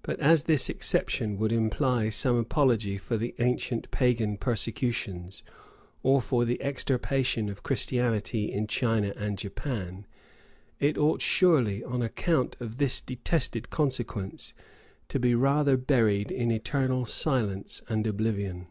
But 0.00 0.18
as 0.20 0.44
this 0.44 0.70
exception 0.70 1.36
would 1.36 1.52
imply 1.52 2.08
some 2.08 2.36
apology 2.38 2.96
for 2.96 3.18
the 3.18 3.34
ancient 3.38 3.90
pagan 3.90 4.38
persecutions, 4.38 5.42
or 6.02 6.22
for 6.22 6.46
the 6.46 6.58
extirpation 6.62 7.50
of 7.50 7.62
Christianity 7.62 8.50
in 8.50 8.68
China 8.68 9.12
and 9.18 9.36
Japan, 9.36 10.06
it 10.78 10.96
ought 10.96 11.20
surely, 11.20 11.84
on 11.84 12.00
account 12.00 12.56
of 12.58 12.78
this 12.78 13.02
detested 13.02 13.68
consequence, 13.68 14.54
to 15.08 15.18
be 15.20 15.34
rather 15.34 15.76
buried 15.76 16.30
in 16.30 16.50
eternal 16.50 17.04
silence 17.04 17.82
and 17.86 18.06
oblivion. 18.06 18.66